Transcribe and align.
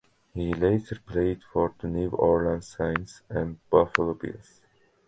He 0.33 0.51
later 0.51 0.97
played 1.05 1.43
for 1.43 1.75
the 1.79 1.87
New 1.87 2.09
Orleans 2.09 2.75
Saints 2.75 3.21
and 3.29 3.59
Buffalo 3.69 4.15
Bills. 4.15 4.61